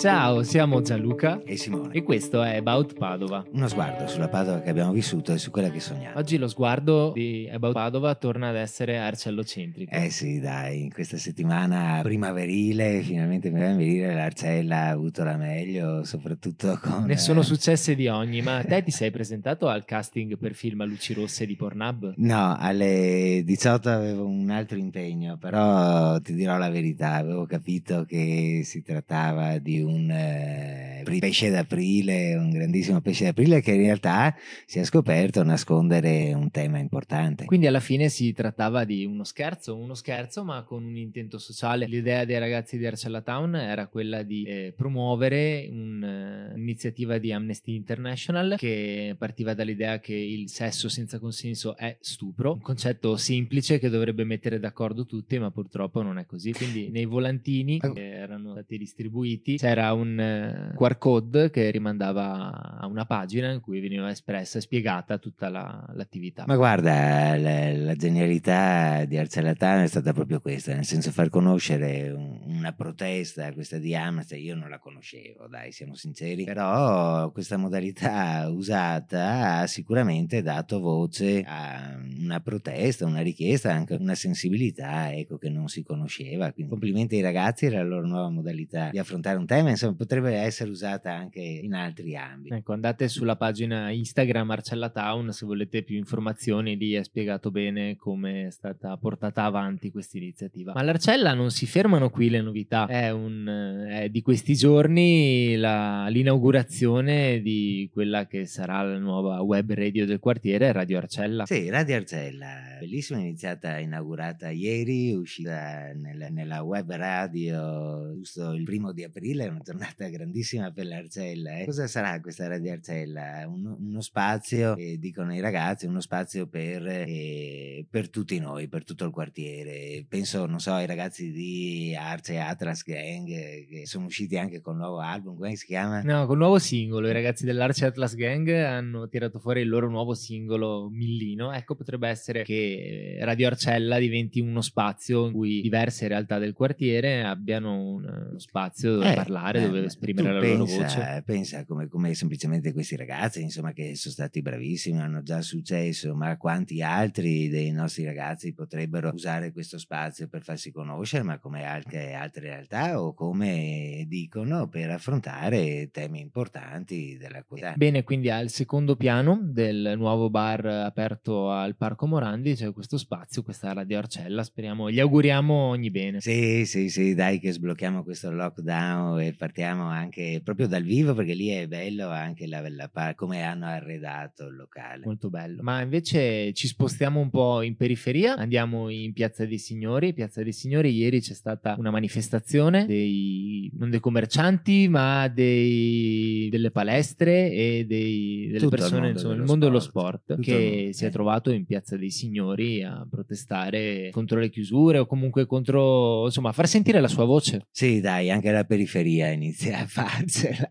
[0.00, 1.92] Ciao, siamo Gianluca e Simone.
[1.92, 3.44] e questo è About Padova.
[3.52, 6.18] Uno sguardo sulla Padova che abbiamo vissuto e su quella che sogniamo.
[6.18, 9.94] Oggi lo sguardo di About Padova torna ad essere arcellocentrico.
[9.94, 16.78] Eh sì, dai, in questa settimana primaverile, finalmente primaverile, l'Arcella ha avuto la meglio, soprattutto
[16.80, 17.04] con...
[17.04, 20.86] Ne sono successe di ogni, ma te ti sei presentato al casting per film a
[20.86, 22.14] luci rosse di Pornhub?
[22.16, 28.62] No, alle 18 avevo un altro impegno, però ti dirò la verità, avevo capito che
[28.64, 30.80] si trattava di un eh,
[31.18, 34.34] pesce d'aprile, un grandissimo pesce d'aprile che in realtà
[34.66, 37.44] si è scoperto nascondere un tema importante.
[37.44, 41.86] Quindi alla fine si trattava di uno scherzo, uno scherzo ma con un intento sociale.
[41.86, 48.56] L'idea dei ragazzi di Arcella Town era quella di eh, promuovere un'iniziativa di Amnesty International
[48.56, 54.24] che partiva dall'idea che il sesso senza consenso è stupro, un concetto semplice che dovrebbe
[54.24, 56.52] mettere d'accordo tutti ma purtroppo non è così.
[56.52, 62.86] Quindi nei volantini che erano stati distribuiti c'era un uh, QR code che rimandava a
[62.86, 66.44] una pagina in cui veniva espressa e spiegata tutta la, l'attività.
[66.46, 72.10] Ma guarda, la, la genialità di Arcelatano è stata proprio questa, nel senso far conoscere
[72.10, 77.56] un, una protesta, questa di Amnesty, io non la conoscevo, dai, siamo sinceri, però questa
[77.56, 85.38] modalità usata ha sicuramente dato voce a una protesta, una richiesta, anche una sensibilità, ecco,
[85.38, 86.52] che non si conosceva.
[86.52, 90.34] Quindi complimenti ai ragazzi e la loro nuova modalità di affrontare un tema, insomma, potrebbe
[90.34, 92.54] essere usata anche in altri ambiti.
[92.54, 97.96] Ecco, andate sulla pagina Instagram Marcella Town se volete più informazioni, lì è spiegato bene
[97.96, 100.72] come è stata portata avanti questa iniziativa.
[100.72, 106.08] Ma all'Arcella non si fermano qui le novità, è, un, è di questi giorni la,
[106.08, 111.46] l'inaugurazione di quella che sarà la nuova web radio del quartiere, Radio Arcella.
[111.46, 118.92] Sì, Radio Arcella, bellissima, iniziata, inaugurata ieri, uscita nel, nella web radio giusto il primo
[118.92, 121.58] di aprile, una giornata grandissima per l'Arcella.
[121.58, 121.64] Eh.
[121.66, 123.46] Cosa sarà questa Radio Arcella?
[123.46, 128.84] Un, uno spazio, eh, dicono i ragazzi, uno spazio per, eh, per, tutti noi, per
[128.84, 130.04] tutto il quartiere.
[130.08, 134.80] Penso, non so, ai ragazzi di Arce Atlas Gang che sono usciti anche con un
[134.80, 136.02] nuovo album, come si chiama?
[136.02, 137.08] No, con un nuovo singolo.
[137.08, 141.52] I ragazzi dell'Arce Atlas Gang hanno tirato fuori il loro nuovo singolo Millino.
[141.52, 147.22] Ecco, potrebbe essere che Radio Arcella diventi uno spazio in cui diverse realtà del quartiere
[147.22, 151.22] abbiano uno spazio dove Eh, parlare, eh, dove ma esprimere la loro pensa, voce.
[151.24, 156.36] Pensa come, come semplicemente questi ragazzi, insomma, che sono stati bravissimi, hanno già successo, ma
[156.36, 162.12] quanti altri dei nostri ragazzi potrebbero usare questo spazio per farsi conoscere, ma come anche
[162.12, 167.74] altre realtà o come dicono per affrontare temi importanti della comunità.
[167.76, 173.42] Bene, quindi al secondo piano del nuovo bar aperto al Parco Morandi c'è questo spazio,
[173.42, 174.42] questa Radio Arcella.
[174.42, 176.20] Speriamo, gli auguriamo ogni bene.
[176.20, 181.34] Sì, sì, sì, dai che sblocchiamo questo lockdown e partiamo anche proprio dal vivo perché
[181.34, 185.04] lì è bello anche la, la come hanno arredato il locale.
[185.04, 185.62] Molto bello.
[185.62, 190.12] Ma invece ci spostiamo un po' in periferia, andiamo in Piazza dei Signori.
[190.12, 196.70] Piazza dei Signori, ieri c'è stata una manifestazione dei, non dei commercianti, ma dei, delle
[196.70, 200.26] palestre e dei, delle Tutto il persone, mondo insomma, il dello mondo dello sport.
[200.26, 201.10] Tutto il che si è eh.
[201.10, 206.52] trovato in Piazza dei Signori a protestare contro le chiusure o comunque contro, insomma, a
[206.52, 207.66] far sentire la sua voce.
[207.70, 210.68] Sì, dai, anche la periferia inizia a farcela.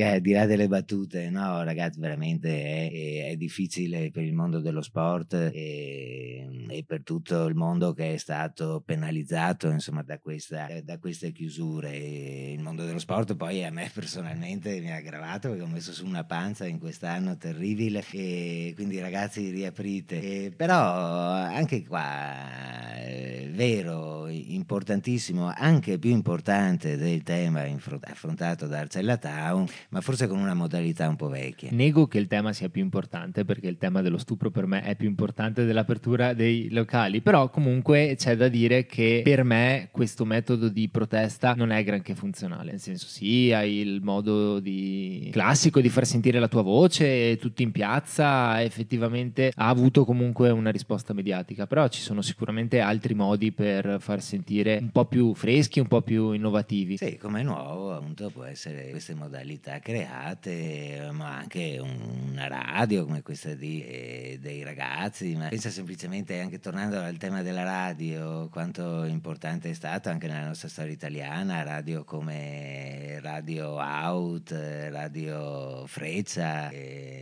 [0.00, 4.82] Al di là delle battute, no, ragazzi, veramente è, è difficile per il mondo dello
[4.82, 10.98] sport e, e per tutto il mondo che è stato penalizzato, insomma, da, questa, da
[10.98, 11.92] queste chiusure.
[11.92, 15.92] E il mondo dello sport poi a me personalmente mi ha aggravato perché ho messo
[15.92, 20.20] su una panza in quest'anno terribile e quindi ragazzi riaprite.
[20.20, 29.16] E però anche qua è vero, importantissimo, anche più importante del tema affrontato da Arcella
[29.16, 31.70] Town, ma forse con una modalità un po' vecchia.
[31.72, 34.96] Nego che il tema sia più importante perché il tema dello stupro per me è
[34.96, 40.68] più importante dell'apertura dei locali, però comunque c'è da dire che per me questo metodo
[40.68, 45.28] di protesta non è granché funzionale, nel senso sì, hai il modo di...
[45.32, 50.70] classico di far sentire la tua voce, tutti in piazza, effettivamente ha avuto comunque una
[50.70, 55.80] risposta mediatica, però ci sono sicuramente altri modi per far sentire un po' più freschi,
[55.80, 56.96] un po' più innovativi.
[56.96, 63.22] Sì, come nuovo appunto può essere queste modalità create, ma anche un- una radio come
[63.22, 69.04] questa di, eh, dei ragazzi, ma pensa semplicemente anche tornando al tema della radio, quanto
[69.04, 74.50] importante è stato anche nella nostra storia italiana, radio come Radio Out,
[74.90, 76.68] Radio Freccia,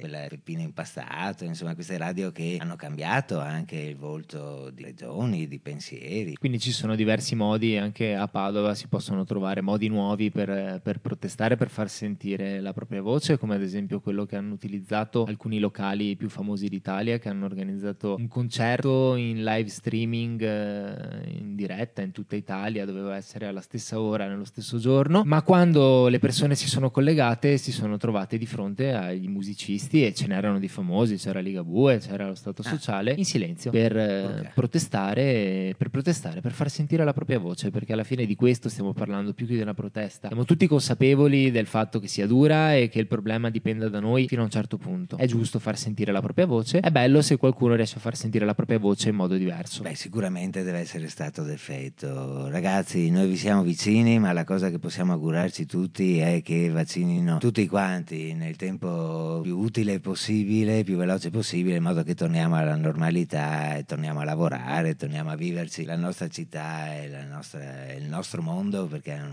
[0.00, 5.58] quella Peppino Impastato, insomma queste radio che hanno cambiato anche il volto di regioni, di
[5.58, 6.34] pensieri.
[6.36, 11.00] Quindi ci sono diversi modi, anche a Padova si possono trovare modi nuovi per, per
[11.00, 15.58] protestare, per far sentire la propria voce, come ad esempio quello che hanno utilizzato alcuni
[15.58, 22.02] locali più famosi d'Italia che hanno organizzato un concerto in live streaming eh, in diretta
[22.02, 26.54] in tutta Italia, doveva essere alla stessa ora, nello stesso giorno, ma quando le persone
[26.54, 31.16] si sono collegate si sono trovate di fronte agli musicisti e ce n'erano di famosi,
[31.16, 32.68] c'era Ligabue, c'era lo Stato ah.
[32.68, 34.50] Sociale, in silenzio per, okay.
[34.54, 38.92] protestare, per protestare, per far sentire la propria voce, perché alla fine di questo stiamo
[38.92, 40.09] parlando più che di una protesta.
[40.18, 44.26] Siamo tutti consapevoli del fatto che sia dura e che il problema dipenda da noi
[44.26, 45.16] fino a un certo punto.
[45.16, 48.44] È giusto far sentire la propria voce, è bello se qualcuno riesce a far sentire
[48.44, 49.82] la propria voce in modo diverso.
[49.82, 52.48] Beh, sicuramente deve essere stato d'effetto.
[52.48, 57.38] Ragazzi, noi vi siamo vicini, ma la cosa che possiamo augurarci tutti è che vaccinino
[57.38, 62.74] tutti quanti nel tempo più utile possibile, più veloce possibile, in modo che torniamo alla
[62.74, 68.08] normalità e torniamo a lavorare, torniamo a viverci la nostra città e la nostra, il
[68.08, 68.88] nostro mondo.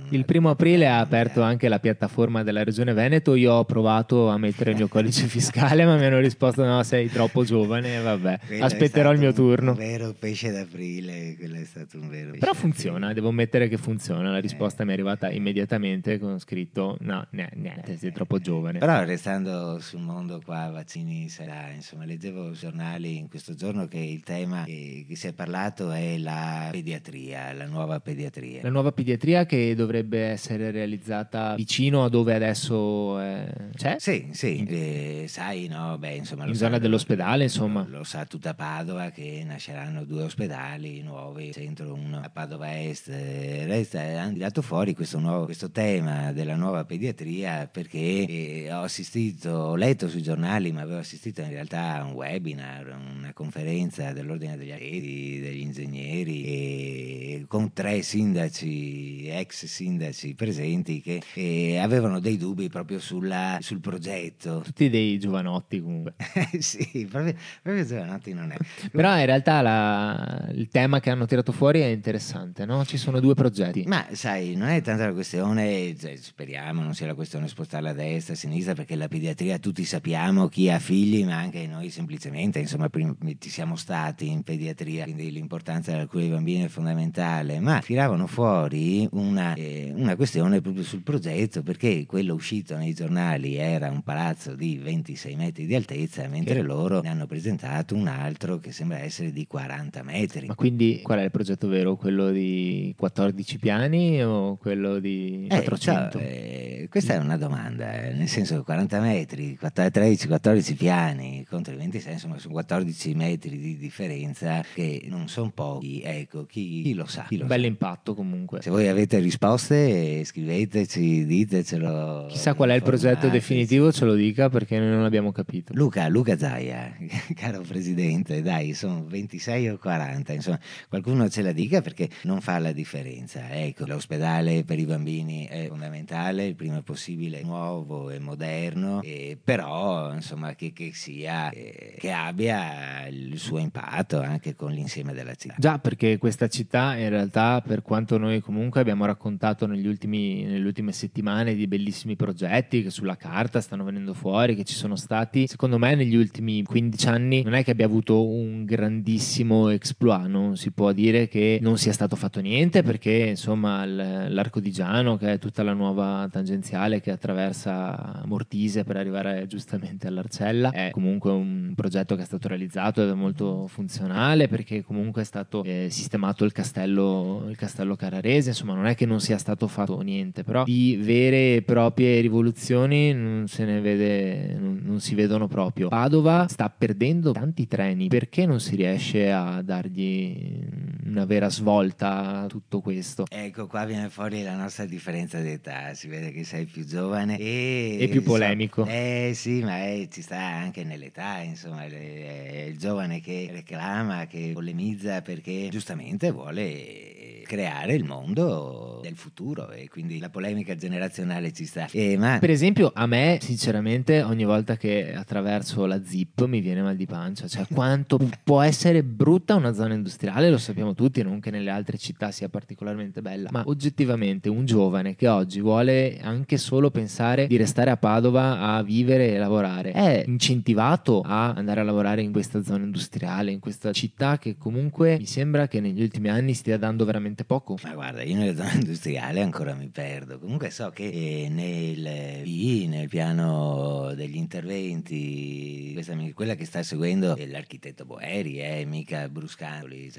[0.10, 3.36] il primo aprile ha aperto anche la piattaforma della Regione Veneto.
[3.36, 7.10] Io ho provato a mettere il mio codice fiscale, ma mi hanno risposto: no, sei
[7.10, 8.00] troppo giovane.
[8.00, 9.72] Vabbè, quello aspetterò il mio turno.
[9.72, 12.32] Un vero pesce d'aprile, quello è stato un vero.
[12.38, 14.32] Però funziona, devo ammettere che funziona.
[14.32, 14.86] La risposta eh.
[14.86, 18.80] mi è arrivata immediatamente con scritto: no, niente, sei troppo giovane.
[18.80, 24.24] Però restando sul mondo qua, vaccini sarà, insomma, leggevo giornali in questo giorno che il
[24.24, 28.62] tema che si è parlato è la pediatria, la nuova pediatria.
[28.64, 33.96] La nuova pediatria che dovrebbe essere realizzata vicino a dove adesso eh, c'è?
[34.00, 36.46] Sì, sì, eh, sai, no, beh, insomma...
[36.46, 37.86] In zona dell'ospedale, insomma.
[37.90, 43.10] Lo, lo, sa tutta Padova che nasceranno due ospedali nuovi, centro uno a Padova Est.
[43.10, 48.82] Eh, resta, hanno tirato fuori questo, nuovo, questo tema della nuova pediatria perché eh, ho
[48.82, 54.14] assistito, ho letto sui giornali, ma avevo assistito in realtà a un webinar, una conferenza
[54.14, 62.22] dell'Ordine degli Architetti, degli ingegneri, e con tre sindaci, ex sindaci presenti che eh, avevano
[62.22, 64.62] dei dubbi proprio sulla, sul progetto.
[64.64, 66.14] Tutti dei giovanotti comunque.
[66.60, 68.58] sì, proprio, proprio giovanotti non è.
[68.90, 72.86] Però in realtà la, il tema che hanno tirato fuori è interessante, no?
[72.86, 73.84] Ci sono due progetti.
[73.86, 77.94] Ma sai, non è tanto la questione, cioè, speriamo non sia la questione spostarla a
[77.94, 82.60] destra, a sinistra, perché la pediatria tutti sappiamo chi ha figli, ma anche noi semplicemente,
[82.60, 87.60] insomma, prima, ci siamo stati in pediatria, quindi l'importanza della cura dei bambini è fondamentale,
[87.60, 90.27] ma tiravano fuori una, eh, una questione
[90.62, 95.76] proprio sul progetto, perché quello uscito nei giornali era un palazzo di 26 metri di
[95.76, 96.62] altezza, mentre che...
[96.62, 100.48] loro ne hanno presentato un altro che sembra essere di 40 metri.
[100.48, 101.96] Ma quindi qual è il progetto vero?
[101.96, 106.18] Quello di 14 piani o quello di 400?
[106.18, 111.46] Eh, cioè, eh, questa è una domanda, eh, nel senso che 40 metri, 13-14 piani
[111.50, 116.82] contro i 26, insomma sono 14 metri di differenza che non sono pochi, ecco, chi,
[116.84, 117.26] chi lo sa.
[117.28, 118.62] Chi lo un bel impatto comunque.
[118.62, 122.28] Se voi avete risposte scriveteci, ditecelo.
[122.30, 125.74] Chissà qual è il progetto definitivo, ce lo dica perché noi non l'abbiamo capito.
[125.76, 126.96] Luca, Luca Zaia,
[127.36, 132.60] caro presidente, dai, sono 26 o 40, insomma, qualcuno ce la dica perché non fa
[132.60, 133.50] la differenza.
[133.50, 140.14] Ecco, l'ospedale per i bambini è fondamentale, il prima possibile nuovo e moderno, e però
[140.14, 145.56] insomma che, che sia, eh, che abbia il suo impatto anche con l'insieme della città.
[145.58, 150.66] Già, perché questa città in realtà, per quanto noi comunque abbiamo raccontato negli ultimi, nelle
[150.66, 155.48] ultime settimane di bellissimi progetti che sulla carta stanno venendo fuori, che ci sono stati,
[155.48, 160.56] secondo me negli ultimi 15 anni non è che abbia avuto un grandissimo exploit, non
[160.56, 165.34] si può dire che non sia stato fatto niente perché insomma l'arco di Giano, che
[165.34, 171.74] è tutta la nuova tangenziale che attraversa Mortise per arrivare giustamente all'Arcella, è comunque un
[171.76, 176.46] progetto che è stato realizzato ed è molto funzionale perché comunque è stato eh, sistemato
[176.46, 180.64] il castello, il castello Carrarese, insomma non è che non sia stato fatto niente, però
[180.64, 185.88] di vere e proprie rivoluzioni non se ne vede, non, non si vedono proprio.
[185.90, 190.66] Padova sta perdendo tanti treni, perché non si riesce a dargli
[191.06, 193.26] una vera svolta a tutto questo?
[193.30, 197.98] Ecco, qua viene fuori la nostra differenza d'età, si vede che sei più giovane e...
[198.00, 198.84] E più polemico.
[198.84, 204.26] So, eh sì, ma è, ci sta anche nell'età, insomma, è il giovane che reclama,
[204.28, 207.17] che polemizza perché giustamente vuole
[207.48, 211.88] creare il mondo del futuro e quindi la polemica generazionale ci sta.
[211.92, 212.38] Eh, ma...
[212.40, 217.08] Per esempio, a me, sinceramente, ogni volta che attraverso la zip mi viene mal di
[217.08, 221.72] pancia, cioè quanto può essere brutta una zona industriale, lo sappiamo tutti, non che nelle
[221.72, 227.48] altre città sia particolarmente bella, ma oggettivamente un giovane che oggi vuole anche solo pensare
[227.48, 232.32] di restare a Padova a vivere e lavorare è incentivato a andare a lavorare in
[232.32, 236.78] questa zona industriale, in questa città che comunque mi sembra che negli ultimi anni stia
[236.78, 237.78] dando veramente poco.
[237.84, 240.40] Ma guarda, io nella zona industriale ancora mi perdo.
[240.40, 247.36] Comunque so che eh, nel PI, nel piano degli interventi, questa, quella che sta seguendo
[247.36, 250.12] è l'architetto Boeri, eh, mica Bruscandoli.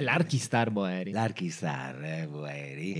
[0.00, 1.10] L'archistar Boeri.
[1.10, 2.92] L'archistar eh, Boeri.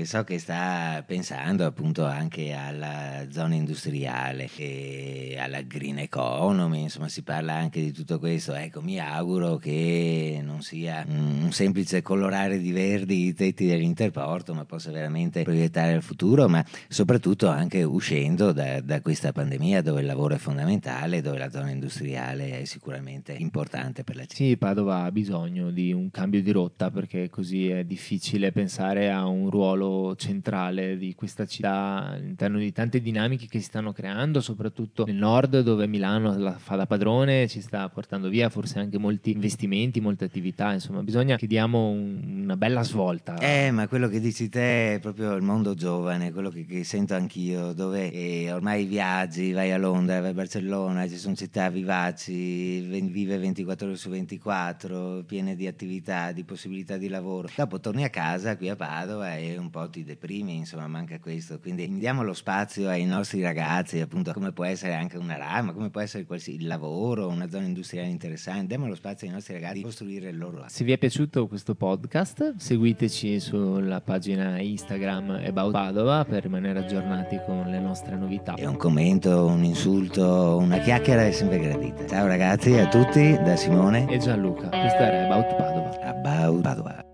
[0.00, 7.08] E so che sta pensando appunto anche alla zona industriale e alla green economy, insomma
[7.08, 8.54] si parla anche di tutto questo.
[8.54, 14.64] Ecco, mi auguro che non sia un semplice colorare di verdi i tetti dell'interporto, ma
[14.64, 20.06] possa veramente proiettare il futuro, ma soprattutto anche uscendo da, da questa pandemia dove il
[20.06, 24.34] lavoro è fondamentale, dove la zona industriale è sicuramente importante per la città.
[24.34, 29.26] Sì, Padova ha bisogno di un cambio di rotta perché così è difficile pensare a
[29.26, 35.04] un ruolo centrale di questa città all'interno di tante dinamiche che si stanno creando, soprattutto
[35.04, 39.30] nel nord dove Milano la fa da padrone, ci sta portando via forse anche molti
[39.32, 42.98] investimenti, molte attività, insomma bisogna che diamo un, una bella svolta.
[43.40, 47.14] Eh, ma quello che dici te è proprio il mondo giovane, quello che, che sento
[47.14, 52.80] anch'io, dove eh, ormai viaggi, vai a Londra, vai a Barcellona, ci sono città vivaci,
[52.80, 57.48] vive 24 ore su 24, piene di attività, di possibilità di lavoro.
[57.56, 61.58] Dopo torni a casa qui a Padova e un po' ti deprimi, insomma manca questo.
[61.58, 65.88] Quindi diamo lo spazio ai nostri ragazzi, appunto come può essere anche una rama, come
[65.88, 69.82] può essere il lavoro, una zona industriale interessante, diamo lo spazio ai nostri ragazzi di
[69.82, 70.64] costruire il loro.
[70.68, 72.56] Se vi è piaciuto questo podcast,
[72.90, 78.54] seguiteci sulla pagina Instagram About Padova per rimanere aggiornati con le nostre novità.
[78.54, 82.06] E un commento, un insulto, una chiacchiera è sempre gradita.
[82.06, 84.68] Ciao ragazzi a tutti da Simone e Gianluca.
[84.68, 86.00] Questo era About Padova.
[86.00, 87.09] About Padova.